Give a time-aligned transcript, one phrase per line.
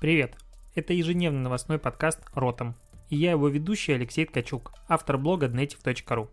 [0.00, 0.36] Привет!
[0.74, 2.74] Это ежедневный новостной подкаст «Ротом».
[3.08, 6.28] И я его ведущий Алексей Ткачук, автор блога dnetiv.ru.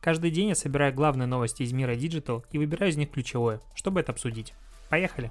[0.00, 4.00] Каждый день я собираю главные новости из мира Digital и выбираю из них ключевое, чтобы
[4.00, 4.54] это обсудить.
[4.88, 5.30] Поехали!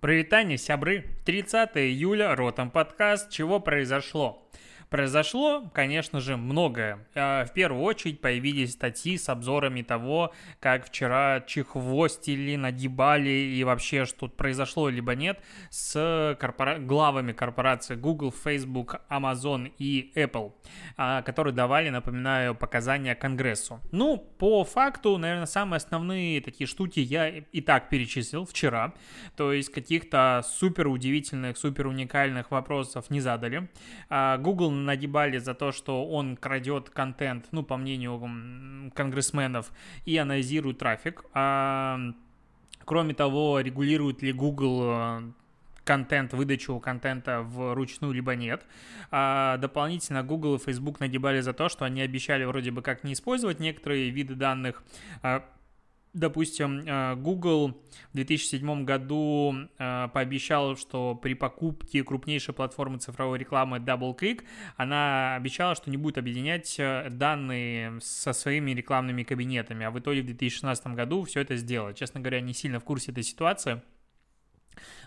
[0.00, 1.04] Привитание, сябры!
[1.26, 4.48] 30 июля, Ротом подкаст «Чего произошло?»
[4.90, 7.04] Произошло, конечно же, многое.
[7.14, 14.04] А, в первую очередь появились статьи с обзорами того, как вчера чехвостили, нагибали и вообще
[14.04, 15.40] что произошло либо нет
[15.70, 16.78] с корпора...
[16.78, 20.52] главами корпораций Google, Facebook, Amazon и Apple,
[20.96, 23.80] а, которые давали, напоминаю, показания Конгрессу.
[23.90, 28.94] Ну, по факту, наверное, самые основные такие штуки я и так перечислил вчера.
[29.36, 33.68] То есть каких-то супер удивительных, супер уникальных вопросов не задали.
[34.08, 39.72] А, Google нагибали за то, что он крадет контент, ну, по мнению конгрессменов,
[40.04, 41.24] и анализирует трафик.
[41.32, 41.98] А,
[42.84, 45.22] кроме того, регулирует ли Google э,
[45.84, 48.66] контент, выдачу контента в ручную, либо нет.
[49.10, 53.12] А дополнительно Google и Facebook нагибали за то, что они обещали вроде бы как не
[53.12, 54.82] использовать некоторые виды данных,
[55.22, 55.44] а
[56.16, 57.80] допустим, э, Google
[58.12, 64.42] в 2007 году э, пообещал, что при покупке крупнейшей платформы цифровой рекламы DoubleClick
[64.76, 70.22] она обещала, что не будет объединять э, данные со своими рекламными кабинетами, а в итоге
[70.22, 71.94] в 2016 году все это сделала.
[71.94, 73.82] Честно говоря, не сильно в курсе этой ситуации.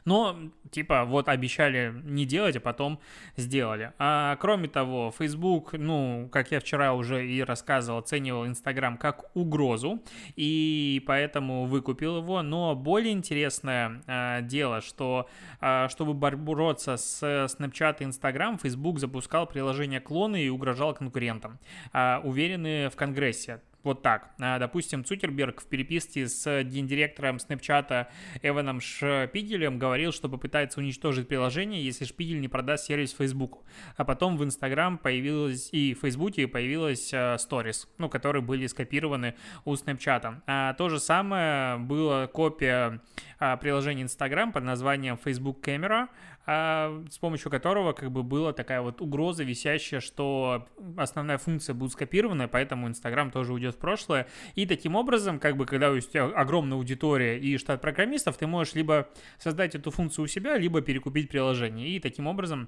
[0.06, 0.38] Но,
[0.72, 3.00] типа, вот обещали не делать, а потом
[3.38, 3.94] сделали.
[3.98, 10.02] А кроме того, Facebook, ну, как я вчера уже и рассказывал, оценивал Instagram как угрозу,
[10.36, 12.42] и поэтому выкупил его.
[12.42, 15.30] Но более интересное э, дело, что
[15.62, 21.59] э, чтобы бороться с Snapchat и Instagram, Facebook запускал приложение клоны и угрожал конкурентам,
[21.94, 23.62] э, уверены в Конгрессе.
[23.83, 24.31] Вот так.
[24.39, 28.08] А, допустим, Цукерберг в переписке с гендиректором Snapchat
[28.41, 33.63] Эваном Шпигелем говорил, что попытается уничтожить приложение, если Шпигель не продаст сервис Facebook.
[33.95, 39.73] А потом в Instagram появилась и в Facebook появилась Stories, ну, которые были скопированы у
[39.73, 40.41] Snapchat.
[40.46, 43.01] А то же самое было копия
[43.40, 46.09] а, приложения Instagram под названием Facebook Camera,
[46.51, 50.67] а, с помощью которого как бы была такая вот угроза висящая, что
[50.97, 54.25] основная функция будет скопирована, поэтому Инстаграм тоже уйдет в прошлое.
[54.55, 58.73] И таким образом, как бы, когда у тебя огромная аудитория и штат программистов, ты можешь
[58.73, 61.87] либо создать эту функцию у себя, либо перекупить приложение.
[61.87, 62.67] И таким образом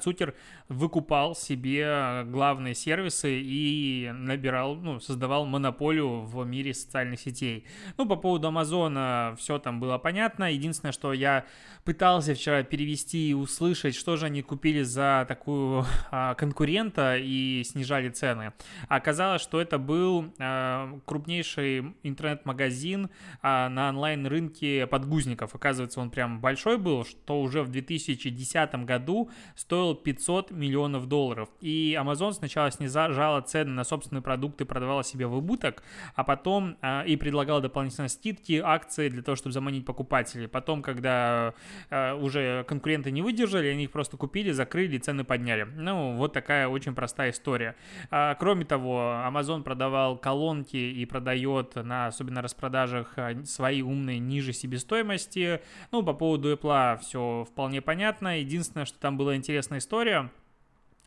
[0.00, 0.34] Цукер
[0.68, 7.64] выкупал себе главные сервисы и набирал, ну, создавал монополию в мире социальных сетей.
[7.96, 10.52] Ну, по поводу Амазона все там было понятно.
[10.52, 11.44] Единственное, что я
[11.84, 18.08] пытался вчера перевести и услышать, что же они купили за такую а, конкурента и снижали
[18.08, 18.52] цены.
[18.88, 23.10] Оказалось, что это был а, крупнейший интернет-магазин
[23.42, 25.54] а, на онлайн-рынке подгузников.
[25.54, 29.30] Оказывается, он прям большой был, что уже в 2010 году
[29.66, 31.48] стоил 500 миллионов долларов.
[31.60, 35.82] И Amazon сначала снижала цены на собственные продукты, продавала себе в убыток,
[36.14, 40.46] а потом а, и предлагала дополнительно скидки, акции для того, чтобы заманить покупателей.
[40.46, 41.52] Потом, когда
[41.90, 45.64] а, уже конкуренты не выдержали, они их просто купили, закрыли, цены подняли.
[45.64, 47.74] Ну, вот такая очень простая история.
[48.12, 55.60] А, кроме того, Amazon продавал колонки и продает на особенно распродажах свои умные ниже себестоимости.
[55.90, 58.38] Ну, по поводу Apple все вполне понятно.
[58.38, 60.30] Единственное, что там было интересно, интересная история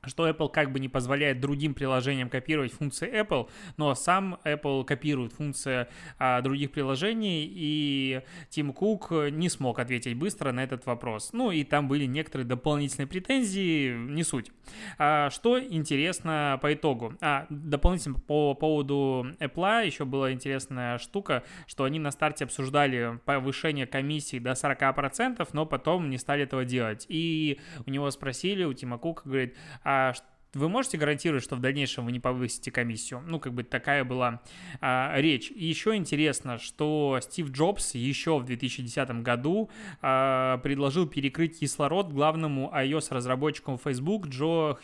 [0.03, 5.33] что Apple как бы не позволяет другим приложениям копировать функции Apple, но сам Apple копирует
[5.33, 5.87] функции
[6.17, 11.31] а, других приложений, и Тим Кук не смог ответить быстро на этот вопрос.
[11.33, 14.51] Ну и там были некоторые дополнительные претензии, не суть.
[14.97, 17.13] А, что интересно по итогу?
[17.21, 23.85] А, дополнительно по поводу Apple еще была интересная штука, что они на старте обсуждали повышение
[23.85, 27.05] комиссии до 40%, но потом не стали этого делать.
[27.09, 29.55] И у него спросили, у Тима Кука, говорит,
[29.89, 30.13] а
[30.53, 33.23] вы можете гарантировать, что в дальнейшем вы не повысите комиссию?
[33.25, 34.39] Ну, как бы такая была
[34.81, 35.49] а, речь.
[35.49, 42.71] И еще интересно, что Стив Джобс еще в 2010 году а, предложил перекрыть кислород главному
[42.71, 44.77] iOS-разработчику Facebook Джо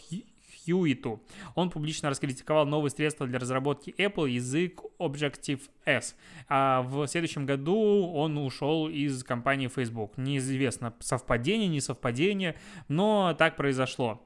[0.66, 1.22] Хьюиту.
[1.54, 6.16] Он публично раскритиковал новые средства для разработки Apple, язык Objective-S.
[6.50, 10.18] А в следующем году он ушел из компании Facebook.
[10.18, 12.56] Неизвестно, совпадение, не совпадение,
[12.88, 14.26] но так произошло.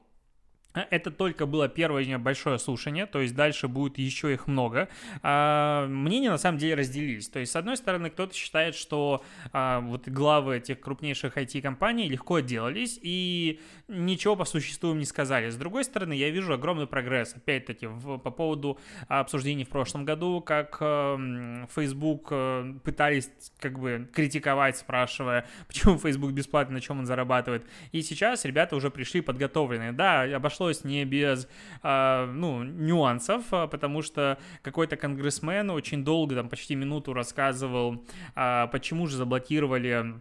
[0.74, 4.88] Э, это только было первое большое слушание, то есть дальше будет еще их много.
[5.22, 7.28] А, мнения на самом деле разделились.
[7.28, 9.22] То есть, с одной стороны, кто-то считает, что
[9.52, 15.50] а, вот главы этих крупнейших IT-компаний легко отделались и ничего по существу им не сказали.
[15.50, 18.78] С другой стороны, я вижу огромный прогресс, опять-таки, в, по поводу
[19.08, 26.32] обсуждений в прошлом году, как э, Facebook э, пытались как бы критиковать, спрашивая, почему Facebook
[26.32, 27.66] бесплатно, на чем он зарабатывает.
[27.92, 29.92] И сейчас ребята уже пришли подготовленные.
[29.92, 31.48] Да, обошлось обошлось не без,
[31.82, 38.04] э, ну, нюансов, а, потому что какой-то конгрессмен очень долго, там почти минуту рассказывал,
[38.36, 40.20] э, почему же заблокировали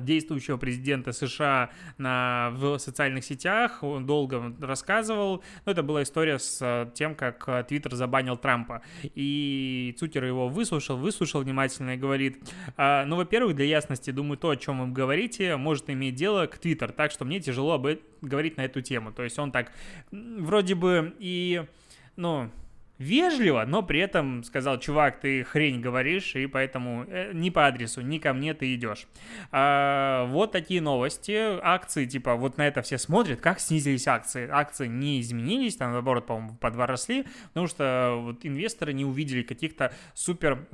[0.00, 6.90] действующего президента США на, в социальных сетях, он долго рассказывал, но это была история с
[6.94, 12.38] тем, как Твиттер забанил Трампа, и Цукер его выслушал, выслушал внимательно и говорит,
[12.76, 16.92] ну, во-первых, для ясности, думаю, то, о чем вы говорите, может иметь дело к Твиттер,
[16.92, 17.86] так что мне тяжело об
[18.20, 19.12] говорить на эту тему.
[19.12, 19.72] То есть он так
[20.10, 21.64] вроде бы и,
[22.16, 22.50] ну,
[23.02, 28.00] вежливо, но при этом сказал, чувак, ты хрень говоришь, и поэтому э, не по адресу,
[28.00, 29.06] не ко мне ты идешь.
[29.50, 31.58] А, вот такие новости.
[31.62, 34.48] Акции, типа, вот на это все смотрят, как снизились акции.
[34.48, 39.42] Акции не изменились, там, наоборот, по-моему, по два росли, потому что вот инвесторы не увидели
[39.42, 40.66] каких-то супер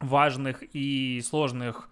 [0.00, 1.90] важных и сложных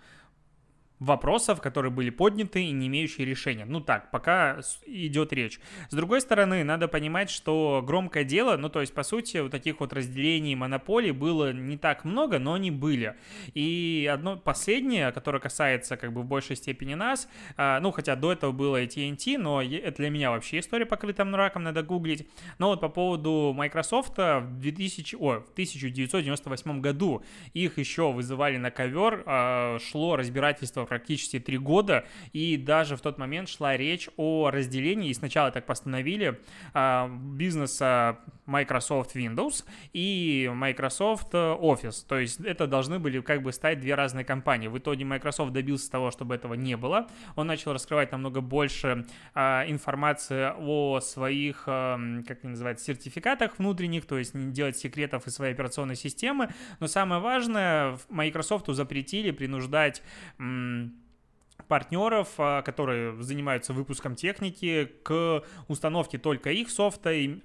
[0.98, 3.64] вопросов, которые были подняты и не имеющие решения.
[3.66, 5.60] Ну так, пока идет речь.
[5.90, 9.80] С другой стороны, надо понимать, что громкое дело, ну то есть по сути вот таких
[9.80, 13.14] вот разделений монополий было не так много, но они были.
[13.54, 18.32] И одно последнее, которое касается как бы в большей степени нас, а, ну хотя до
[18.32, 22.28] этого было и но это для меня вообще история покрыта мраком, надо гуглить.
[22.58, 27.22] Но вот по поводу Microsoft в 2000, о, в 1998 году
[27.52, 33.18] их еще вызывали на ковер, а, шло разбирательство практически три года, и даже в тот
[33.18, 36.40] момент шла речь о разделении, и сначала так постановили,
[36.72, 43.80] а, бизнеса Microsoft Windows и Microsoft Office, то есть это должны были как бы стать
[43.80, 44.68] две разные компании.
[44.68, 49.04] В итоге Microsoft добился того, чтобы этого не было, он начал раскрывать намного больше
[49.34, 55.26] а, информации о своих, а, как это называется, сертификатах внутренних, то есть не делать секретов
[55.26, 56.50] из своей операционной системы,
[56.80, 60.02] но самое важное, Microsoft запретили принуждать
[61.68, 67.40] партнеров, а, которые занимаются выпуском техники, к установке только их софта, и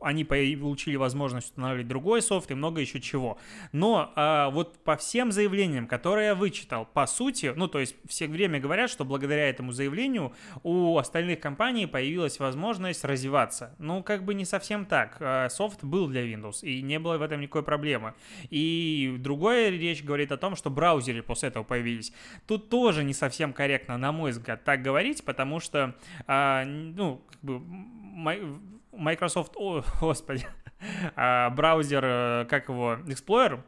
[0.00, 3.38] они получили возможность устанавливать другой софт и много еще чего.
[3.72, 8.28] Но а, вот по всем заявлениям, которые я вычитал, по сути, ну то есть все
[8.28, 10.32] время говорят, что благодаря этому заявлению
[10.62, 13.74] у остальных компаний появилась возможность развиваться.
[13.78, 15.16] Ну как бы не совсем так.
[15.20, 18.14] А, софт был для Windows, и не было в этом никакой проблемы.
[18.50, 22.12] И другая речь говорит о том, что браузеры после этого появились.
[22.46, 25.94] Тут тоже не совсем корректно, на мой взгляд, так говорить, потому что,
[26.26, 27.60] а, ну, как бы,
[28.92, 30.46] Microsoft, о, господи,
[31.16, 33.60] а, браузер, э, как его, Explorer,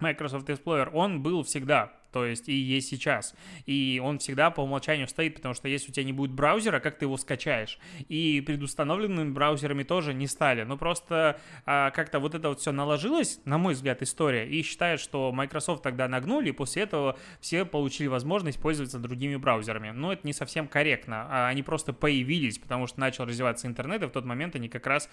[0.00, 3.34] Microsoft Explorer, он был всегда то есть и есть сейчас.
[3.66, 6.96] И он всегда по умолчанию стоит, потому что если у тебя не будет браузера, как
[6.96, 7.76] ты его скачаешь?
[8.08, 10.62] И предустановленными браузерами тоже не стали.
[10.62, 15.00] Ну просто а, как-то вот это вот все наложилось, на мой взгляд, история, и считают,
[15.00, 19.90] что Microsoft тогда нагнули, и после этого все получили возможность пользоваться другими браузерами.
[19.90, 21.26] Но это не совсем корректно.
[21.28, 24.86] А они просто появились, потому что начал развиваться интернет, и в тот момент они как
[24.86, 25.10] раз,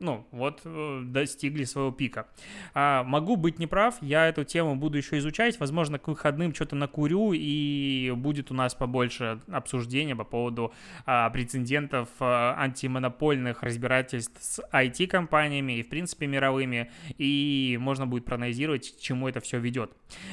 [0.00, 2.26] ну, вот, э, достигли своего пика.
[2.74, 6.76] А, могу быть неправ, я эту тему буду еще изучать, возможно, к выходным выходным что-то
[6.76, 10.72] накурю, и будет у нас побольше обсуждения по поводу
[11.06, 18.96] а, прецедентов а, антимонопольных разбирательств с IT-компаниями и, в принципе, мировыми, и можно будет проанализировать,
[18.96, 19.92] к чему это все ведет.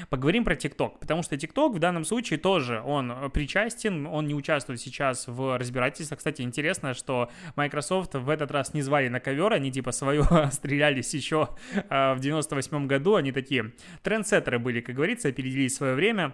[0.10, 4.80] Поговорим про TikTok, потому что TikTok в данном случае тоже, он причастен, он не участвует
[4.80, 6.18] сейчас в разбирательствах.
[6.18, 11.14] Кстати, интересно, что Microsoft в этот раз не звали на ковер, они типа свое стрелялись
[11.14, 11.50] еще
[11.90, 13.72] а, в 98 году, они такие
[14.04, 16.34] трендсеттеры были, как говорится, опередили свое время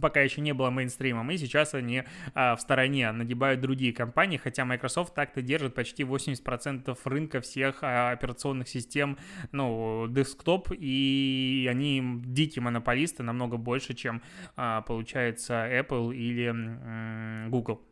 [0.00, 2.04] пока еще не было мейнстримом, и сейчас они
[2.34, 8.12] а, в стороне нагибают другие компании, хотя Microsoft так-то держит почти 80% рынка всех а,
[8.12, 9.18] операционных систем,
[9.52, 14.22] ну, десктоп, и они дикие монополисты, намного больше, чем,
[14.56, 17.82] а, получается, Apple или м- Google.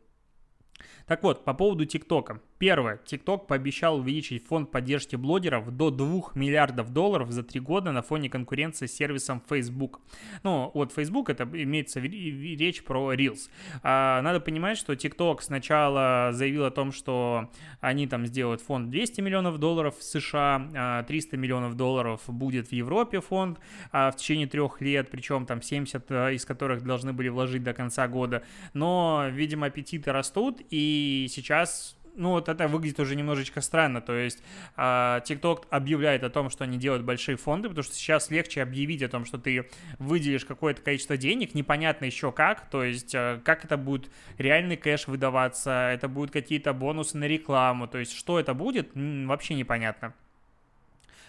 [1.07, 2.41] Так вот, по поводу ТикТока.
[2.59, 2.99] Первое.
[3.05, 8.31] TikTok пообещал увеличить фонд поддержки блогеров до 2 миллиардов долларов за 3 года на фоне
[8.31, 10.01] конкуренции с сервисом Facebook.
[10.43, 13.51] Ну, вот Facebook это имеется речь про Reels.
[13.83, 19.21] А, надо понимать, что TikTok сначала заявил о том, что они там сделают фонд 200
[19.21, 23.59] миллионов долларов в США, 300 а, миллионов долларов будет в Европе фонд
[23.93, 27.75] а, в течение трех лет, причем там 70 а, из которых должны были вложить до
[27.75, 28.43] конца года.
[28.73, 34.01] Но, видимо, аппетиты растут, и сейчас ну, вот это выглядит уже немножечко странно.
[34.01, 34.43] То есть
[34.77, 39.03] а, TikTok объявляет о том, что они делают большие фонды, потому что сейчас легче объявить
[39.03, 39.69] о том, что ты
[39.99, 45.07] выделишь какое-то количество денег, непонятно еще как, то есть а, как это будет реальный кэш
[45.07, 50.15] выдаваться, это будут какие-то бонусы на рекламу, то есть что это будет, вообще непонятно.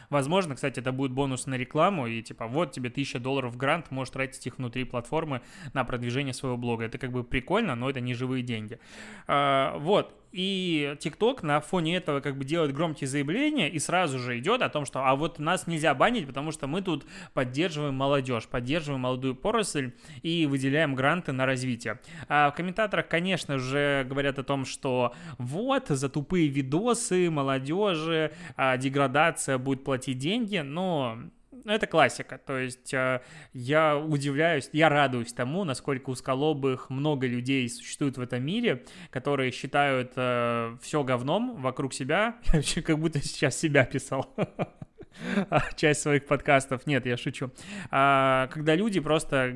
[0.10, 4.14] Возможно, кстати, это будет бонус на рекламу, и типа вот тебе 1000 долларов грант, можешь
[4.14, 5.42] тратить их внутри платформы
[5.74, 6.86] на продвижение своего блога.
[6.86, 8.80] Это как бы прикольно, но это не живые деньги.
[9.28, 14.38] А, вот, и TikTok на фоне этого как бы делает громкие заявления и сразу же
[14.40, 18.48] идет о том, что а вот нас нельзя банить, потому что мы тут поддерживаем молодежь,
[18.48, 22.00] поддерживаем молодую поросль и выделяем гранты на развитие.
[22.28, 28.78] А в комментаторах, конечно же, говорят о том, что вот за тупые видосы молодежи а,
[28.78, 31.18] деградация будет платить деньги, но
[31.66, 32.38] это классика.
[32.38, 33.22] То есть э,
[33.54, 40.14] я удивляюсь, я радуюсь тому, насколько усколобых много людей существует в этом мире, которые считают
[40.16, 42.38] э, все говном вокруг себя.
[42.54, 44.34] Я как будто сейчас себя писал.
[45.76, 46.86] часть своих подкастов.
[46.88, 47.52] Нет, я шучу.
[47.92, 49.56] А, когда люди просто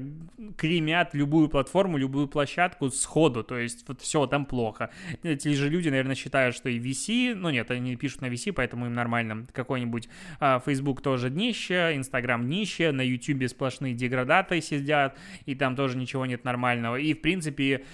[0.57, 4.89] кремят любую платформу, любую площадку сходу, то есть вот все, там плохо.
[5.23, 8.85] Эти же люди, наверное, считают, что и VC, ну нет, они пишут на VC, поэтому
[8.85, 9.47] им нормально.
[9.53, 15.97] Какой-нибудь а, Facebook тоже днище, Instagram днище, на YouTube сплошные деградаты сидят, и там тоже
[15.97, 16.95] ничего нет нормального.
[16.97, 17.85] И, в принципе,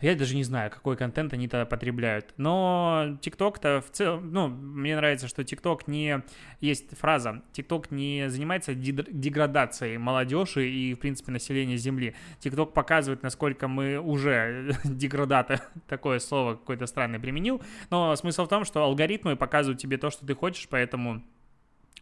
[0.00, 2.34] я даже не знаю, какой контент они тогда потребляют.
[2.36, 6.22] Но TikTok-то в целом, ну, мне нравится, что TikTok не...
[6.60, 12.14] Есть фраза, TikTok не занимается деградацией молодежи и, в принципе, населения Земли.
[12.40, 17.62] TikTok показывает, насколько мы уже деградаты, такое слово какое-то странное применил.
[17.90, 21.22] Но смысл в том, что алгоритмы показывают тебе то, что ты хочешь, поэтому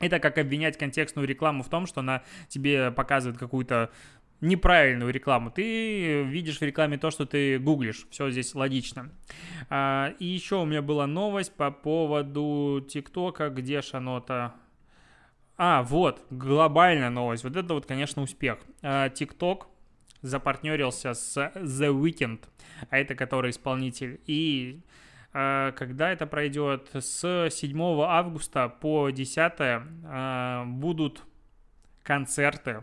[0.03, 3.91] это как обвинять контекстную рекламу в том, что она тебе показывает какую-то
[4.43, 5.51] неправильную рекламу.
[5.51, 8.07] Ты видишь в рекламе то, что ты гуглишь.
[8.11, 9.11] Все здесь логично.
[9.71, 13.49] А, и еще у меня была новость по поводу ТикТока.
[13.49, 14.55] Где ж оно-то?
[15.57, 17.45] А, вот, глобальная новость.
[17.45, 18.59] Вот это вот, конечно, успех.
[18.83, 19.69] А, ТикТок
[20.23, 22.41] запартнерился с The Weeknd,
[22.91, 24.21] а это который исполнитель.
[24.27, 24.83] И
[25.33, 26.91] а, когда это пройдет?
[26.93, 31.23] С 7 августа по 10 будут
[32.03, 32.83] концерты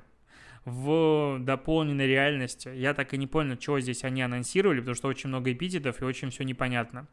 [0.70, 2.70] в дополненной реальности.
[2.74, 6.06] Я так и не понял, чего здесь они анонсировали, потому что очень много эпитетов и
[6.06, 7.08] очень все непонятно.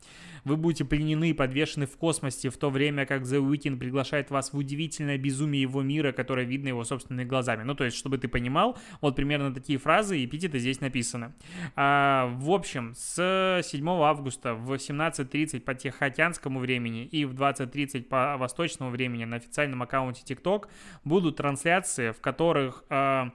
[0.44, 4.52] Вы будете пленены и подвешены в космосе в то время, как The Weeknd приглашает вас
[4.52, 7.62] в удивительное безумие его мира, которое видно его собственными глазами.
[7.62, 11.32] Ну, то есть, чтобы ты понимал, вот примерно такие фразы и эпитеты здесь написаны.
[11.74, 18.36] А, в общем, с 7 августа в 17.30 по Тихоокеанскому времени и в 20.30 по
[18.36, 20.68] восточному времени на официальном аккаунте TikTok
[21.04, 22.84] будут трансляции, в которых...
[22.90, 23.30] А,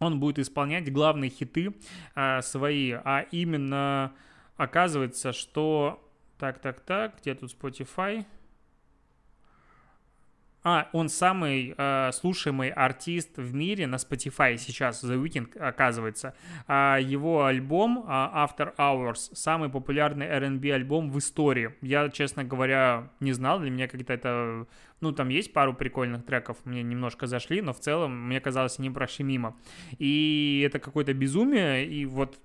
[0.00, 1.74] он будет исполнять главные хиты
[2.14, 4.12] а, свои, а именно
[4.56, 6.04] оказывается, что...
[6.38, 8.24] Так, так, так, где тут Spotify?
[10.62, 16.34] А, он самый э, слушаемый артист в мире на Spotify сейчас, The Weeknd, оказывается.
[16.66, 21.74] А его альбом э, After Hours самый популярный R&B альбом в истории.
[21.80, 24.66] Я, честно говоря, не знал, для меня как-то это...
[25.00, 28.90] Ну, там есть пару прикольных треков, мне немножко зашли, но в целом, мне казалось, они
[28.90, 29.56] прошли мимо.
[29.98, 32.38] И это какое-то безумие, и вот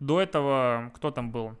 [0.00, 0.90] до этого...
[0.94, 1.56] Кто там был?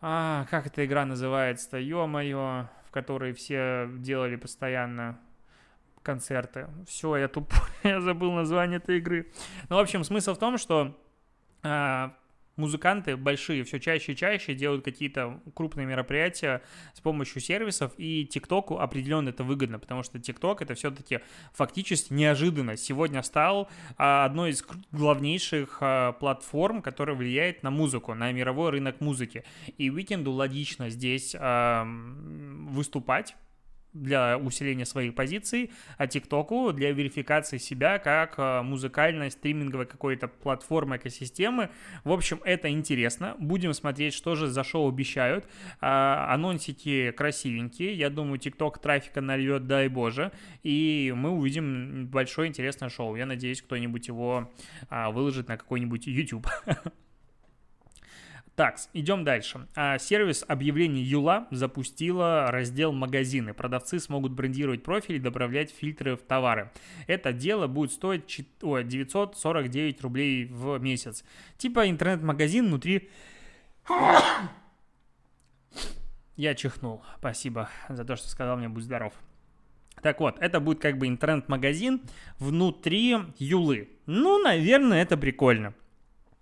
[0.00, 1.78] А, как эта игра называется-то?
[1.78, 5.20] Ё-моё которые все делали постоянно
[6.02, 6.68] концерты.
[6.88, 9.30] Все, я тупой, я забыл название этой игры.
[9.68, 10.98] Ну, в общем, смысл в том, что
[11.62, 12.16] а,
[12.56, 16.62] музыканты большие все чаще и чаще делают какие-то крупные мероприятия
[16.94, 21.20] с помощью сервисов, и ТикТоку определенно это выгодно, потому что ТикТок это все-таки
[21.52, 22.76] фактически неожиданно.
[22.76, 29.00] Сегодня стал а, одной из главнейших а, платформ, которая влияет на музыку, на мировой рынок
[29.00, 29.44] музыки.
[29.78, 31.34] И Уикенду логично здесь
[32.66, 33.36] выступать,
[34.02, 40.96] для усиления своих позиций, а ТикТоку для верификации себя как э, музыкальной стриминговой какой-то платформы,
[40.96, 41.70] экосистемы.
[42.04, 43.34] В общем, это интересно.
[43.38, 45.46] Будем смотреть, что же за шоу обещают.
[45.80, 47.94] А, анонсики красивенькие.
[47.94, 50.32] Я думаю, ТикТок трафика нальет, дай боже.
[50.62, 53.16] И мы увидим большое интересное шоу.
[53.16, 54.52] Я надеюсь, кто-нибудь его
[54.88, 56.46] а, выложит на какой-нибудь YouTube.
[58.56, 59.68] Так, идем дальше.
[59.74, 63.52] А, сервис объявлений Юла запустила раздел магазины.
[63.52, 66.72] Продавцы смогут брендировать профили и добавлять фильтры в товары.
[67.06, 68.26] Это дело будет стоить
[68.62, 71.22] 949 рублей в месяц.
[71.58, 73.10] Типа интернет-магазин внутри...
[76.36, 77.02] Я чихнул.
[77.18, 79.12] Спасибо за то, что сказал мне «Будь здоров».
[80.02, 82.00] Так вот, это будет как бы интернет-магазин
[82.38, 83.90] внутри Юлы.
[84.06, 85.74] Ну, наверное, это прикольно.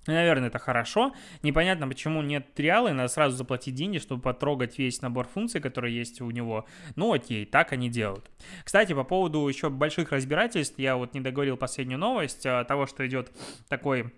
[0.06, 1.14] Наверное, это хорошо.
[1.42, 5.96] Непонятно, почему нет триала, и надо сразу заплатить деньги, чтобы потрогать весь набор функций, которые
[5.96, 6.66] есть у него.
[6.96, 8.30] Ну, окей, так они делают.
[8.64, 13.06] Кстати, по поводу еще больших разбирательств, я вот не договорил последнюю новость, а, того, что
[13.06, 13.32] идет
[13.68, 14.12] такой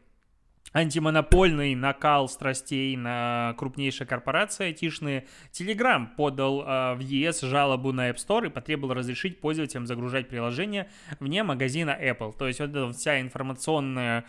[0.72, 8.16] антимонопольный накал страстей на крупнейшие корпорации айтишные, Telegram подал э, в ЕС жалобу на App
[8.16, 10.90] Store и потребовал разрешить пользователям загружать приложение
[11.20, 12.36] вне магазина Apple.
[12.36, 14.26] То есть вот эта вся информационная,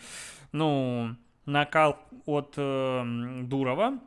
[0.52, 1.16] ну,
[1.48, 3.98] накал от э, Дурова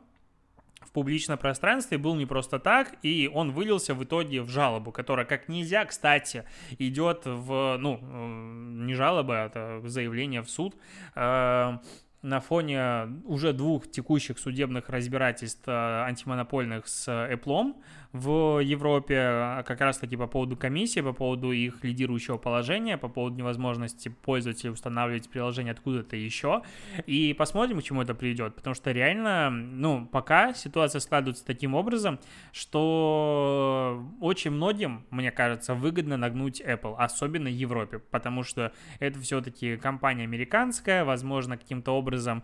[0.80, 5.26] в публичном пространстве был не просто так, и он вылился в итоге в жалобу, которая
[5.26, 6.44] как нельзя, кстати,
[6.78, 10.76] идет в, ну, э, не жалоба, а это заявление в суд,
[11.14, 11.78] э,
[12.22, 17.74] на фоне уже двух текущих судебных разбирательств э, антимонопольных с Apple
[18.12, 23.36] в Европе, а как раз-таки по поводу комиссии, по поводу их лидирующего положения, по поводу
[23.36, 26.62] невозможности пользователей устанавливать приложение откуда-то еще.
[27.06, 32.20] И посмотрим, к чему это приведет, потому что реально, ну, пока ситуация складывается таким образом,
[32.52, 40.24] что очень многим, мне кажется, выгодно нагнуть Apple, особенно Европе, потому что это все-таки компания
[40.24, 42.42] американская, возможно, каким-то образом,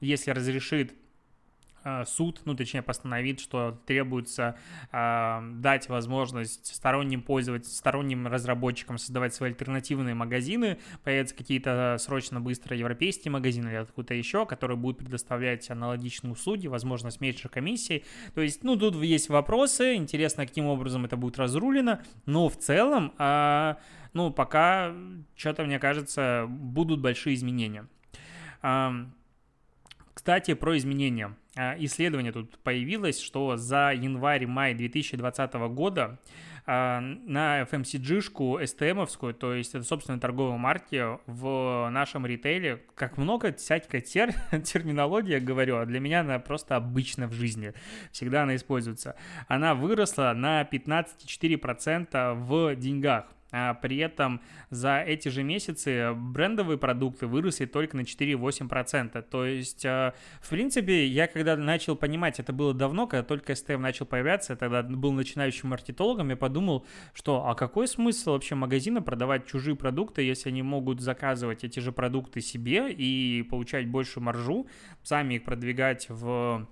[0.00, 1.07] если разрешит Э,
[2.06, 4.56] суд, ну, точнее, постановит, что требуется
[4.92, 12.76] э, дать возможность сторонним пользователям, сторонним разработчикам создавать свои альтернативные магазины, появятся какие-то срочно быстро
[12.76, 18.04] европейские магазины или откуда-то еще, которые будут предоставлять аналогичные услуги, возможно, с меньшей комиссией.
[18.34, 23.12] То есть, ну, тут есть вопросы, интересно, каким образом это будет разрулено, но в целом,
[23.18, 23.74] э,
[24.12, 24.94] ну, пока,
[25.36, 27.86] что-то, мне кажется, будут большие изменения.
[30.18, 31.36] Кстати, про изменения.
[31.60, 36.20] А, исследование тут появилось, что за январь-май 2020 года
[36.66, 43.52] а, на FMCG-шку STM-овскую, то есть это, собственно, торговые марки в нашем ритейле, как много
[43.52, 44.32] всякой тер
[44.64, 47.74] терминологии, говорю, а для меня она просто обычна в жизни,
[48.12, 49.16] всегда она используется.
[49.48, 53.26] Она выросла на 15,4% в деньгах.
[53.50, 59.22] А при этом за эти же месяцы брендовые продукты выросли только на 4,8%.
[59.22, 60.12] То есть, э,
[60.42, 64.56] в принципе, я когда начал понимать, это было давно, когда только STM начал появляться, я
[64.56, 70.22] тогда был начинающим маркетологом, я подумал, что а какой смысл вообще магазина продавать чужие продукты,
[70.22, 74.66] если они могут заказывать эти же продукты себе и получать большую маржу,
[75.02, 76.68] сами их продвигать в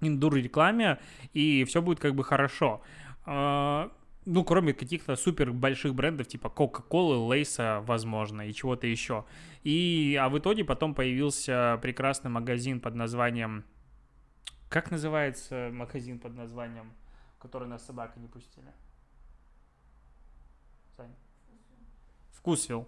[0.00, 0.98] индур рекламе,
[1.34, 2.80] и все будет как бы хорошо
[3.26, 3.90] а,
[4.28, 9.24] ну, кроме каких-то супер больших брендов, типа Coca-Cola, Лейса, возможно, и чего-то еще.
[9.64, 13.64] И, а в итоге потом появился прекрасный магазин под названием...
[14.68, 16.92] Как называется магазин под названием,
[17.38, 18.70] который нас собака не пустили?
[20.94, 21.14] Сань.
[22.32, 22.86] Вкусвилл.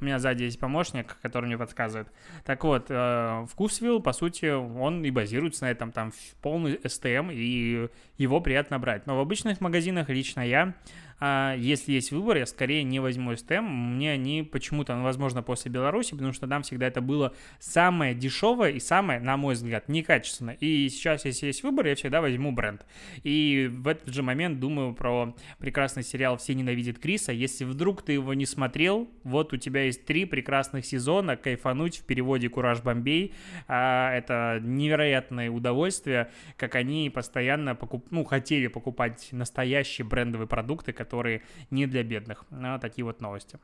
[0.00, 2.08] У меня сзади есть помощник, который мне подсказывает.
[2.44, 7.88] Так вот, э, Вкусвилл, по сути, он и базируется на этом, там полный STM, и
[8.18, 9.06] его приятно брать.
[9.06, 10.74] Но в обычных магазинах лично я
[11.20, 13.62] а если есть выбор, я скорее не возьму STM.
[13.62, 18.70] Мне они почему-то, ну, возможно, после Беларуси, потому что там всегда это было самое дешевое
[18.70, 20.54] и самое, на мой взгляд, некачественное.
[20.60, 22.84] И сейчас, если есть выбор, я всегда возьму бренд.
[23.22, 27.32] И в этот же момент думаю про прекрасный сериал «Все ненавидят Криса».
[27.32, 32.04] Если вдруг ты его не смотрел, вот у тебя есть три прекрасных сезона, кайфануть в
[32.04, 33.34] переводе «Кураж Бомбей».
[33.68, 38.06] А, это невероятное удовольствие, как они постоянно покуп...
[38.10, 42.44] ну, хотели покупать настоящие брендовые продукты, которые не для бедных.
[42.50, 43.58] А, такие вот новости.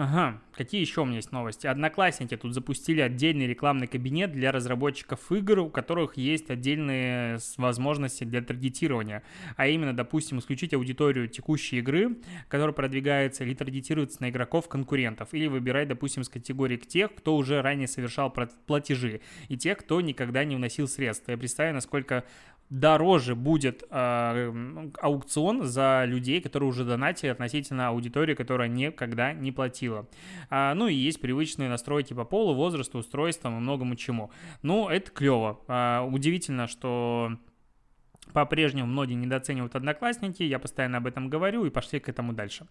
[0.00, 1.66] Ага, какие еще у меня есть новости?
[1.66, 8.40] Одноклассники тут запустили отдельный рекламный кабинет для разработчиков игр, у которых есть отдельные возможности для
[8.40, 9.24] таргетирования.
[9.56, 12.16] А именно, допустим, исключить аудиторию текущей игры,
[12.48, 17.88] которая продвигается или таргетируется на игроков-конкурентов, или выбирать, допустим, с категории тех, кто уже ранее
[17.88, 18.32] совершал
[18.68, 21.32] платежи, и тех, кто никогда не вносил средства.
[21.32, 22.22] Я представляю, насколько
[22.70, 30.06] дороже будет э, аукцион за людей, которые уже донатили относительно аудитории, которая никогда не платила.
[30.50, 34.30] А, ну и есть привычные настройки по полу, возрасту, устройствам и многому чему.
[34.62, 35.60] Ну, это клево.
[35.66, 37.38] А, удивительно, что
[38.32, 42.66] по-прежнему многие недооценивают одноклассники, я постоянно об этом говорю и пошли к этому дальше.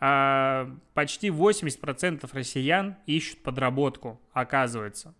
[0.00, 5.14] А, почти 80% россиян ищут подработку, оказывается.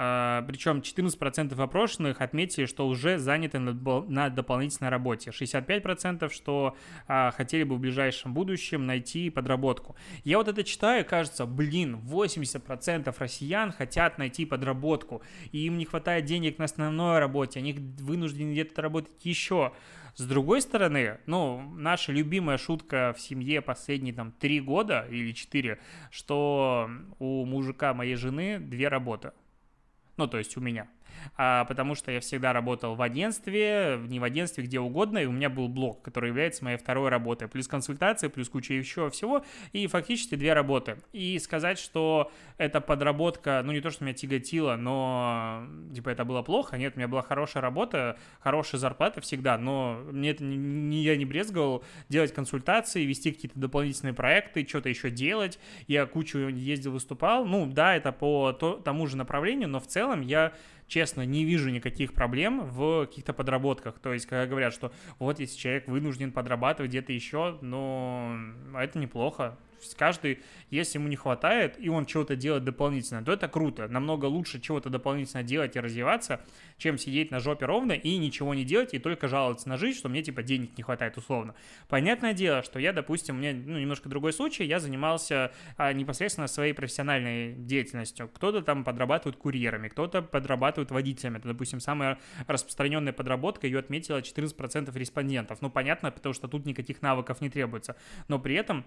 [0.00, 5.30] А, Причем 14% опрошенных отметили, что уже заняты на дополнительной работе.
[5.30, 6.76] 65% что
[7.08, 9.96] а, хотели бы в ближайшем будущем найти подработку.
[10.22, 16.26] Я вот это читаю, кажется, блин, 80% россиян хотят найти подработку, и им не хватает
[16.26, 19.72] денег на основной работе, они вынуждены где-то работать еще.
[20.14, 25.78] С другой стороны, ну, наша любимая шутка в семье последние там три года или четыре,
[26.10, 29.32] что у мужика моей жены две работы.
[30.18, 30.88] Ну, то есть у меня
[31.36, 35.32] а, потому что я всегда работал в агентстве, не в агентстве, где угодно, и у
[35.32, 39.86] меня был блог, который является моей второй работой, плюс консультация, плюс куча еще всего, и
[39.86, 40.98] фактически две работы.
[41.12, 46.42] И сказать, что эта подработка, ну не то, что меня тяготило, но типа это было
[46.42, 51.16] плохо, нет, у меня была хорошая работа, хорошая зарплата всегда, но мне это не, я
[51.16, 57.44] не брезговал делать консультации, вести какие-то дополнительные проекты, что-то еще делать, я кучу ездил, выступал,
[57.44, 60.52] ну да, это по то, тому же направлению, но в целом я
[60.88, 63.98] честно, не вижу никаких проблем в каких-то подработках.
[63.98, 68.36] То есть, когда говорят, что вот если человек вынужден подрабатывать где-то еще, но
[68.74, 69.58] это неплохо
[69.96, 73.88] каждый, если ему не хватает, и он чего-то делает дополнительно, то это круто.
[73.88, 76.40] Намного лучше чего-то дополнительно делать и развиваться,
[76.76, 80.08] чем сидеть на жопе ровно и ничего не делать, и только жаловаться на жизнь, что
[80.08, 81.54] мне, типа, денег не хватает, условно.
[81.88, 86.46] Понятное дело, что я, допустим, у меня, ну, немножко другой случай, я занимался а, непосредственно
[86.46, 88.28] своей профессиональной деятельностью.
[88.28, 91.38] Кто-то там подрабатывает курьерами, кто-то подрабатывает водителями.
[91.38, 95.62] Это, допустим, самая распространенная подработка, ее отметила 14% респондентов.
[95.62, 97.96] Ну, понятно, потому что тут никаких навыков не требуется.
[98.28, 98.84] Но при этом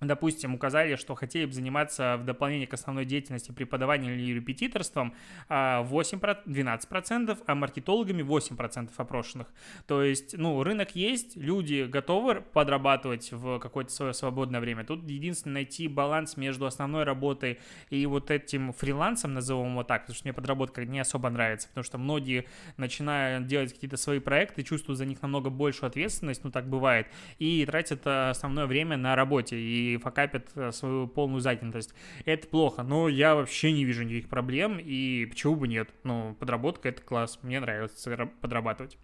[0.00, 5.14] допустим, указали, что хотели бы заниматься в дополнение к основной деятельности преподаванием или репетиторством
[5.48, 9.48] 8, а, 12%, а маркетологами 8% опрошенных.
[9.86, 14.84] То есть, ну, рынок есть, люди готовы подрабатывать в какое-то свое свободное время.
[14.84, 17.58] Тут единственное найти баланс между основной работой
[17.90, 21.84] и вот этим фрилансом, назовем его так, потому что мне подработка не особо нравится, потому
[21.84, 26.68] что многие начинают делать какие-то свои проекты, чувствуют за них намного большую ответственность, ну так
[26.68, 27.06] бывает,
[27.38, 29.56] и тратят основное время на работе.
[29.56, 31.94] И факапят э, свою полную занятость.
[32.24, 35.90] Это плохо, но я вообще не вижу никаких проблем, и почему бы нет?
[36.04, 38.98] Ну, подработка— это класс, мне нравится подрабатывать.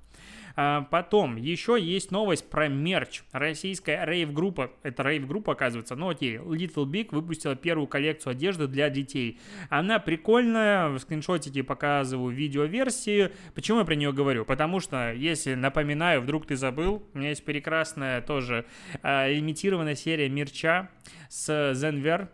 [0.56, 3.22] А, потом, еще есть новость про мерч.
[3.32, 9.38] Российская рейв-группа, это рейв-группа оказывается, ну окей, Little Big выпустила первую коллекцию одежды для детей.
[9.68, 13.32] Она прикольная, в скриншотике показываю видеоверсии.
[13.54, 14.46] Почему я про нее говорю?
[14.46, 18.64] Потому что, если напоминаю, вдруг ты забыл, у меня есть прекрасная тоже
[19.02, 20.88] а, имитированная серия мерча
[21.28, 22.28] с Zenver,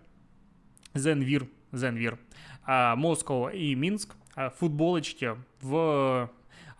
[0.95, 2.19] Zenvir, Zenvir,
[2.65, 6.31] а, Москва и Минск, а, футболочки в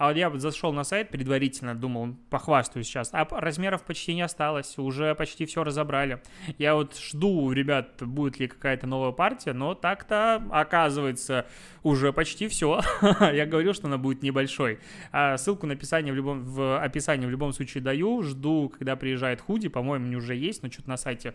[0.03, 4.77] а вот я зашел на сайт предварительно, думал, похвастаюсь сейчас, а размеров почти не осталось,
[4.77, 6.21] уже почти все разобрали.
[6.59, 11.47] Я вот жду, ребят, будет ли какая-то новая партия, но так-то оказывается
[11.85, 12.81] уже почти все.
[13.21, 14.81] я говорил, что она будет небольшой.
[15.13, 19.41] А ссылку на описание в любом, в описании в любом случае даю, жду, когда приезжает
[19.41, 21.33] худи, по-моему, не уже есть, но что-то на сайте,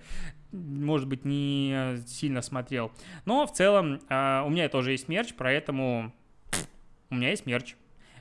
[0.51, 2.91] может быть, не сильно смотрел.
[3.23, 6.13] Но в целом а, у меня тоже есть мерч, поэтому
[7.09, 7.77] у меня есть мерч.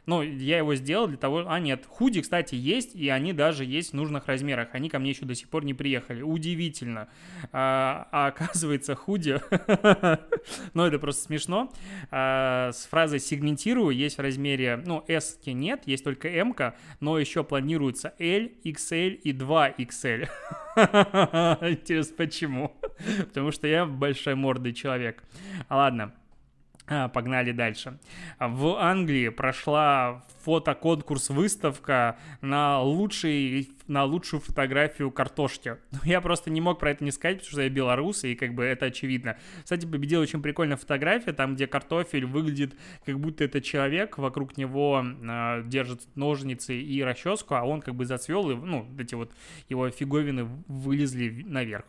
[0.06, 1.44] Ну, я его сделал для того...
[1.48, 4.68] А, нет, худи, кстати, есть, и они даже есть в нужных размерах.
[4.72, 6.22] Они ко мне еще до сих пор не приехали.
[6.22, 7.08] Удивительно.
[7.52, 9.40] А, а оказывается, худи...
[10.74, 11.72] ну, это просто смешно.
[12.12, 14.80] А, с фразой «сегментирую» есть в размере...
[14.86, 16.54] Ну, S нет, есть только M,
[17.00, 20.28] но еще планируется L, XL и 2XL.
[21.68, 22.76] Интересно, почему?
[23.18, 25.24] Потому что я большой мордый человек.
[25.68, 26.12] Ладно.
[26.88, 27.98] А, погнали дальше.
[28.38, 35.78] В Англии прошла фотоконкурс, выставка на, лучший, на лучшую фотографию картошки.
[36.04, 38.64] Я просто не мог про это не сказать, потому что я белорус, и как бы
[38.64, 39.36] это очевидно.
[39.64, 45.04] Кстати, победила очень прикольная фотография, там, где картофель выглядит, как будто это человек, вокруг него
[45.04, 49.32] э, держит ножницы и расческу, а он как бы зацвел, и, ну, эти вот
[49.68, 51.86] его фиговины вылезли наверх.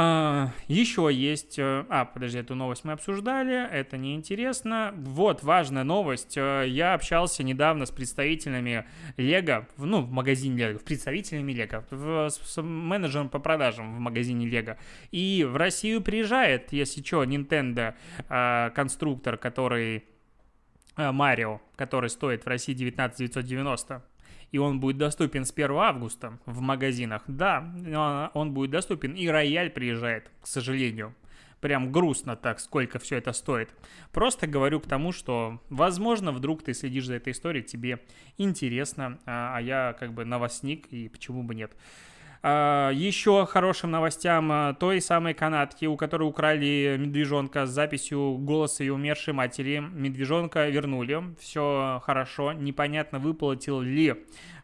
[0.00, 1.58] А, еще есть...
[1.58, 4.94] Э, а, подожди, эту новость мы обсуждали, это неинтересно.
[4.96, 6.36] Вот, важная новость.
[6.36, 13.28] Э, я общался недавно с представителями Лего, ну, в магазине Лего, представителями Лего, с менеджером
[13.28, 14.78] по продажам в магазине Лего.
[15.10, 17.96] И в Россию приезжает, если что, Nintendo
[18.28, 20.04] а, конструктор, который...
[20.96, 24.02] Марио, который стоит в России 19 990
[24.52, 27.22] и он будет доступен с 1 августа в магазинах.
[27.26, 31.14] Да, он будет доступен, и рояль приезжает, к сожалению.
[31.60, 33.70] Прям грустно так, сколько все это стоит.
[34.12, 38.00] Просто говорю к тому, что, возможно, вдруг ты следишь за этой историей, тебе
[38.36, 41.72] интересно, а, а я как бы новостник, и почему бы нет.
[42.42, 48.84] А, еще хорошим новостям а, той самой канатки, у которой украли медвежонка с записью голоса
[48.84, 49.78] и умершей матери.
[49.78, 52.52] Медвежонка вернули, все хорошо.
[52.52, 54.14] Непонятно, выплатил ли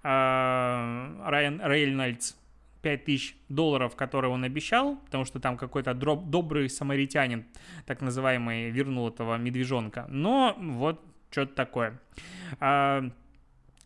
[0.02, 2.34] а, Райан Рейнольдс
[2.82, 7.46] 5000 долларов, которые он обещал, потому что там какой-то добрый самаритянин,
[7.86, 10.06] так называемый, вернул этого медвежонка.
[10.08, 12.00] Но вот что-то такое.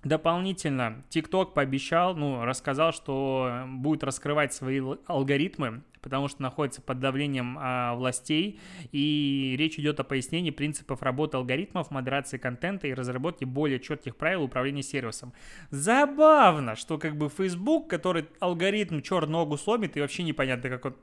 [0.05, 7.59] Дополнительно TikTok пообещал, ну, рассказал, что будет раскрывать свои алгоритмы, потому что находится под давлением
[7.61, 8.61] а, властей,
[8.93, 14.45] и речь идет о пояснении принципов работы алгоритмов, модерации контента и разработке более четких правил
[14.45, 15.33] управления сервисом.
[15.71, 20.97] Забавно, что как бы Facebook, который алгоритм черт ногу сломит, и вообще непонятно, как он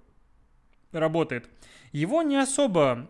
[0.99, 1.49] работает,
[1.91, 3.10] его не особо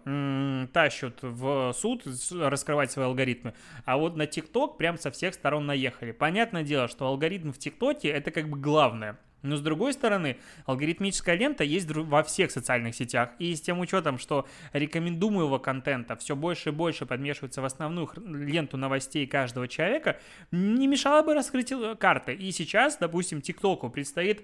[0.74, 3.54] тащат в суд раскрывать свои алгоритмы,
[3.86, 6.12] а вот на ТикТок прям со всех сторон наехали.
[6.12, 9.18] Понятное дело, что алгоритм в ТикТоке это как бы главное.
[9.46, 13.30] Но с другой стороны, алгоритмическая лента есть во всех социальных сетях.
[13.40, 18.78] И с тем учетом, что рекомендуемого контента все больше и больше подмешивается в основную ленту
[18.78, 20.20] новостей каждого человека,
[20.52, 22.34] не мешало бы раскрыть э, карты.
[22.34, 24.44] И сейчас, допустим, ТикТоку предстоит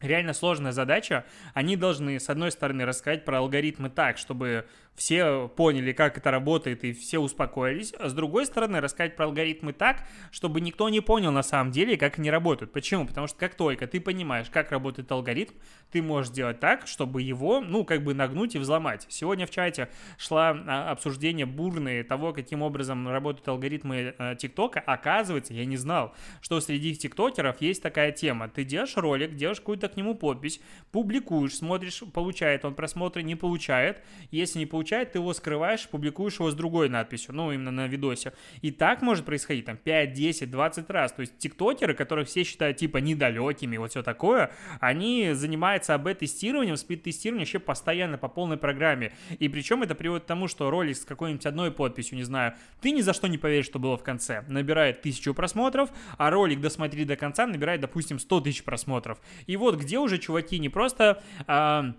[0.00, 1.24] реально сложная задача.
[1.54, 4.66] Они должны, с одной стороны, рассказать про алгоритмы так, чтобы
[5.00, 7.94] все поняли, как это работает, и все успокоились.
[7.98, 11.96] А с другой стороны, рассказать про алгоритмы так, чтобы никто не понял на самом деле,
[11.96, 12.70] как они работают.
[12.72, 13.06] Почему?
[13.06, 15.54] Потому что как только ты понимаешь, как работает алгоритм,
[15.90, 19.06] ты можешь сделать так, чтобы его, ну, как бы нагнуть и взломать.
[19.08, 24.80] Сегодня в чате шла а, обсуждение бурное того, каким образом работают алгоритмы а, ТикТока.
[24.80, 28.48] Оказывается, я не знал, что среди тиктокеров есть такая тема.
[28.48, 30.60] Ты делаешь ролик, делаешь какую-то к нему подпись,
[30.92, 34.02] публикуешь, смотришь, получает он просмотры, не получает.
[34.30, 37.86] Если не получает, получает, ты его скрываешь, публикуешь его с другой надписью, ну, именно на
[37.86, 38.32] видосе.
[38.62, 41.12] И так может происходить там 5, 10, 20 раз.
[41.12, 47.42] То есть тиктокеры, которых все считают типа недалекими, вот все такое, они занимаются АБ-тестированием, спид-тестированием
[47.42, 49.12] вообще постоянно по полной программе.
[49.38, 52.92] И причем это приводит к тому, что ролик с какой-нибудь одной подписью, не знаю, ты
[52.92, 54.44] ни за что не поверишь, что было в конце.
[54.48, 59.20] Набирает тысячу просмотров, а ролик «Досмотри до конца» набирает, допустим, 100 тысяч просмотров.
[59.46, 61.22] И вот где уже чуваки не просто...
[61.46, 61.92] А,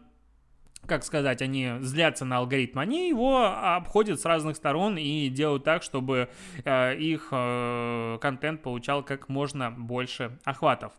[0.86, 5.84] как сказать, они злятся на алгоритм, они его обходят с разных сторон и делают так,
[5.84, 6.30] чтобы
[6.64, 10.94] э, их э, контент получал как можно больше охватов.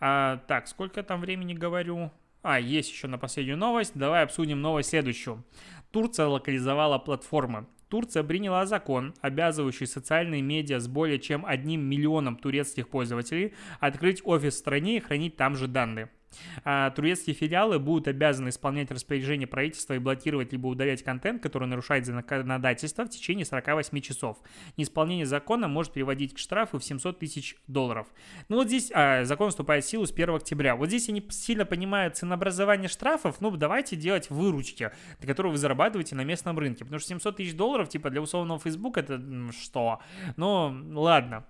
[0.00, 2.10] А, так, сколько там времени говорю?
[2.42, 3.92] А, есть еще на последнюю новость.
[3.94, 5.44] Давай обсудим новость следующую.
[5.90, 7.66] Турция локализовала платформы.
[7.88, 14.54] Турция приняла закон, обязывающий социальные медиа с более чем одним миллионом турецких пользователей открыть офис
[14.54, 16.10] в стране и хранить там же данные.
[16.64, 22.06] А, турецкие филиалы будут обязаны исполнять распоряжение правительства и блокировать либо удалять контент, который нарушает
[22.06, 24.38] законодательство в течение 48 часов.
[24.76, 28.08] Неисполнение закона может приводить к штрафу в 700 тысяч долларов.
[28.48, 30.76] Ну вот здесь а, закон вступает в силу с 1 октября.
[30.76, 36.14] Вот здесь я не сильно понимаю ценообразование штрафов, ну давайте делать выручки, которые вы зарабатываете
[36.14, 39.20] на местном рынке, потому что 700 тысяч долларов, типа для условного Facebook это
[39.52, 40.00] что?
[40.36, 41.44] Ну ладно,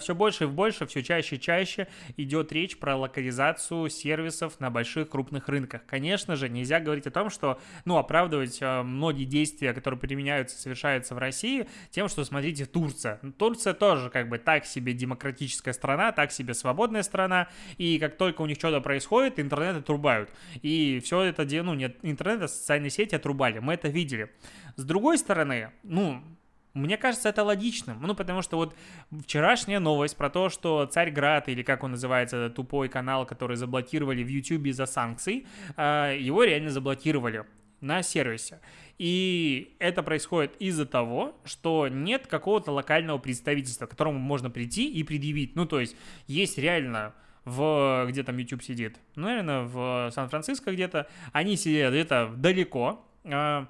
[0.00, 5.08] все больше и больше, все чаще и чаще идет речь про локализацию сервисов на больших
[5.08, 5.82] крупных рынках.
[5.86, 11.14] Конечно же, нельзя говорить о том, что, ну, оправдывать э, многие действия, которые применяются, совершаются
[11.14, 13.20] в России, тем, что, смотрите, Турция.
[13.38, 18.42] Турция тоже как бы так себе демократическая страна, так себе свободная страна, и как только
[18.42, 20.30] у них что-то происходит, интернет отрубают.
[20.62, 24.30] И все это, ну, нет, интернет, социальные сети отрубали, мы это видели.
[24.76, 26.22] С другой стороны, ну,
[26.78, 28.00] мне кажется, это логичным.
[28.00, 28.74] Ну, потому что вот
[29.24, 34.28] вчерашняя новость про то, что Царьград, или как он называется, тупой канал, который заблокировали в
[34.28, 37.44] YouTube из-за санкций, а, его реально заблокировали
[37.80, 38.60] на сервисе.
[38.98, 45.04] И это происходит из-за того, что нет какого-то локального представительства, к которому можно прийти и
[45.04, 45.54] предъявить.
[45.54, 47.14] Ну, то есть, есть реально
[47.44, 48.06] в...
[48.08, 48.98] Где там YouTube сидит?
[49.14, 51.06] Ну, наверное, в Сан-Франциско где-то.
[51.32, 53.68] Они сидят где-то далеко, а,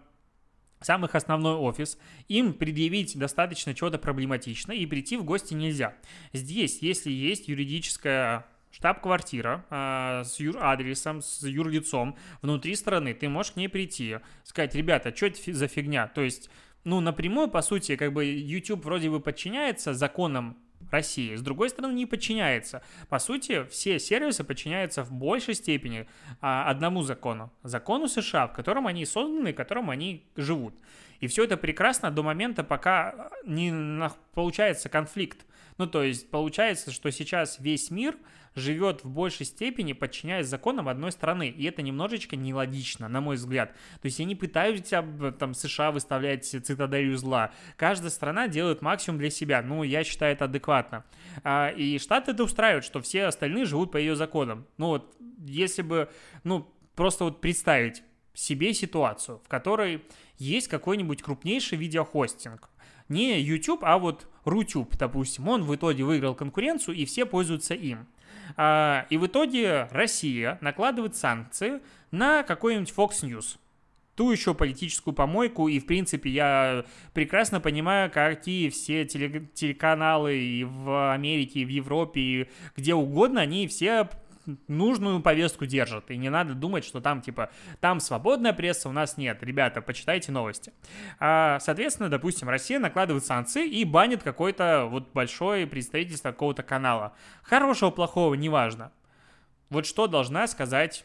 [0.81, 5.95] сам их основной офис, им предъявить достаточно чего-то проблематично и прийти в гости нельзя.
[6.33, 13.53] Здесь, если есть юридическая штаб-квартира э, с юр адресом, с юрлицом внутри страны, ты можешь
[13.53, 16.07] к ней прийти, сказать, ребята, что это за фигня?
[16.09, 16.51] То есть,
[16.85, 20.57] ну, напрямую, по сути, как бы YouTube вроде бы подчиняется законам
[20.91, 21.35] России.
[21.35, 22.83] С другой стороны, не подчиняется.
[23.09, 26.07] По сути, все сервисы подчиняются в большей степени
[26.41, 27.53] а, одному закону.
[27.62, 30.75] Закону США, в котором они созданы, в котором они живут.
[31.21, 35.45] И все это прекрасно до момента, пока не получается конфликт.
[35.79, 38.17] Ну, то есть, получается, что сейчас весь мир–
[38.59, 41.49] живет в большей степени, подчиняясь законам одной страны.
[41.49, 43.73] И это немножечко нелогично, на мой взгляд.
[44.01, 44.83] То есть я не пытаюсь
[45.38, 47.53] там США выставлять цитаделью зла.
[47.77, 49.62] Каждая страна делает максимум для себя.
[49.62, 51.05] Ну, я считаю это адекватно.
[51.45, 54.67] А, и Штаты это устраивает, что все остальные живут по ее законам.
[54.77, 56.11] Ну вот, если бы,
[56.45, 58.03] ну, просто вот представить
[58.35, 60.05] себе ситуацию, в которой
[60.37, 62.71] есть какой-нибудь крупнейший видеохостинг,
[63.09, 68.07] не YouTube, а вот Рутюб, допустим, он в итоге выиграл конкуренцию, и все пользуются им.
[68.57, 73.59] А, и в итоге Россия накладывает санкции на какой-нибудь Fox News.
[74.14, 80.64] ту еще политическую помойку, и, в принципе, я прекрасно понимаю, какие все теле- телеканалы и
[80.64, 84.09] в Америке, и в Европе, и где угодно, они все
[84.66, 86.11] нужную повестку держат.
[86.11, 89.42] И не надо думать, что там, типа, там свободная пресса, у нас нет.
[89.42, 90.72] Ребята, почитайте новости.
[91.18, 97.12] А, соответственно, допустим, Россия накладывает санкции и банит какой-то вот большое представительство какого-то канала.
[97.42, 98.92] Хорошего, плохого, неважно.
[99.70, 101.04] Вот что должна сказать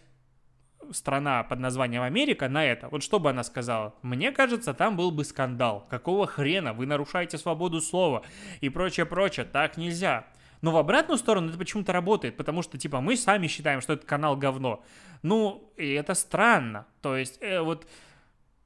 [0.92, 3.96] страна под названием Америка на это, вот что бы она сказала?
[4.02, 5.86] Мне кажется, там был бы скандал.
[5.90, 6.74] Какого хрена?
[6.74, 8.24] Вы нарушаете свободу слова
[8.62, 9.46] и прочее, прочее.
[9.46, 10.26] Так нельзя.
[10.64, 14.06] Но в обратную сторону это почему-то работает, потому что, типа, мы сами считаем, что этот
[14.06, 14.82] канал говно.
[15.22, 16.88] Ну, и это странно.
[17.02, 17.86] То есть, э, вот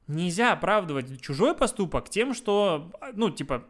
[0.06, 3.66] нельзя оправдывать чужой поступок тем, что, ну, типа,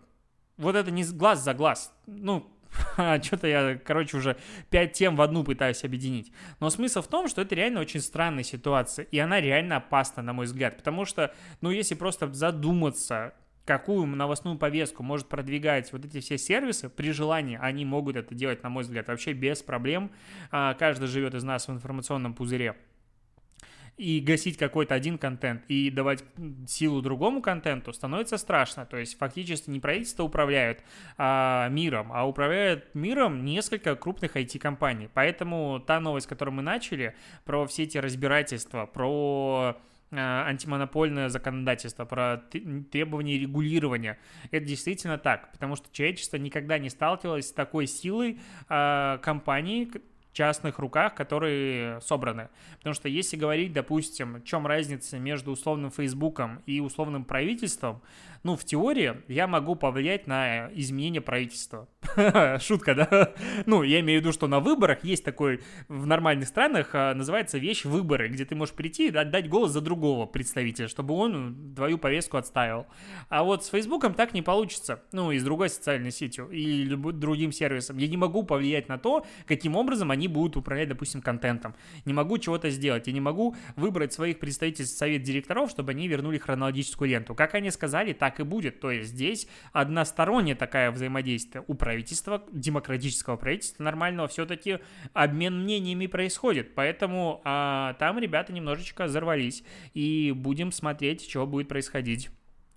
[0.58, 1.98] вот это не глаз за глаз.
[2.06, 2.52] Ну,
[3.24, 4.36] что-то я, короче, уже
[4.70, 6.34] пять тем в одну пытаюсь объединить.
[6.60, 10.34] Но смысл в том, что это реально очень странная ситуация, и она реально опасна, на
[10.34, 13.36] мой взгляд, потому что, ну, если просто задуматься,
[13.68, 18.64] какую новостную повестку может продвигать вот эти все сервисы, при желании они могут это делать,
[18.64, 20.10] на мой взгляд, вообще без проблем.
[20.52, 22.76] А, каждый живет из нас в информационном пузыре
[23.98, 26.24] и гасить какой-то один контент и давать
[26.68, 28.86] силу другому контенту становится страшно.
[28.86, 30.84] То есть фактически не правительство управляет
[31.18, 35.10] а, миром, а управляет миром несколько крупных IT-компаний.
[35.14, 39.78] Поэтому та новость, которую мы начали, про все эти разбирательства, про
[40.12, 42.38] антимонопольное законодательство, про
[42.92, 44.18] требования регулирования.
[44.52, 48.40] Это действительно так, потому что человечество никогда не сталкивалось с такой силой
[48.70, 49.92] э, компаний,
[50.38, 52.50] частных руках, которые собраны.
[52.78, 58.04] Потому что если говорить, допустим, в чем разница между условным Фейсбуком и условным правительством,
[58.44, 61.90] ну, в теории я могу повлиять на изменение правительства.
[62.60, 63.34] Шутка, да?
[63.66, 67.58] Ну, я имею в виду, что на выборах есть такой, в нормальных странах а, называется
[67.58, 71.98] вещь выборы, где ты можешь прийти и отдать голос за другого представителя, чтобы он твою
[71.98, 72.86] повестку отставил.
[73.30, 75.04] А вот с Фейсбуком так не получится.
[75.12, 77.98] Ну, и с другой социальной сетью, и любым другим сервисом.
[77.98, 81.76] Я не могу повлиять на то, каким образом они будут управлять, допустим, контентом.
[82.06, 83.08] Не могу чего-то сделать.
[83.08, 87.36] Я не могу выбрать своих представителей совет директоров, чтобы они вернули хронологическую ленту.
[87.36, 88.80] Как они сказали, так и будет.
[88.80, 94.80] То есть здесь односторонняя такая взаимодействие у правительства, демократического правительства нормального, все-таки
[95.14, 96.76] обмен мнениями происходит.
[96.76, 99.64] Поэтому а, там ребята немножечко взорвались.
[99.94, 102.30] И будем смотреть, что будет происходить.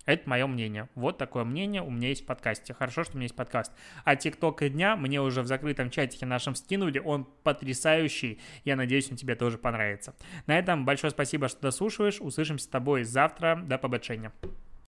[0.05, 0.89] Это мое мнение.
[0.95, 2.73] Вот такое мнение у меня есть в подкасте.
[2.73, 3.71] Хорошо, что у меня есть подкаст.
[4.03, 6.99] А ТикТок дня мне уже в закрытом чатике нашем скинули.
[6.99, 8.39] Он потрясающий.
[8.65, 10.15] Я надеюсь, он тебе тоже понравится.
[10.47, 12.19] На этом большое спасибо, что дослушиваешь.
[12.19, 13.61] Услышимся с тобой завтра.
[13.63, 14.31] До побочения.